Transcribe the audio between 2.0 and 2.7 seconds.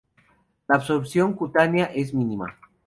mínima.